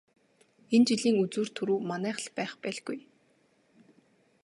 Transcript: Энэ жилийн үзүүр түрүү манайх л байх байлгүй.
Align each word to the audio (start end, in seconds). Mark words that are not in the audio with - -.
Энэ 0.75 0.85
жилийн 0.89 1.17
үзүүр 1.23 1.47
түрүү 1.57 1.79
манайх 1.91 2.17
л 2.23 2.27
байх 2.37 2.53
байлгүй. 2.63 2.99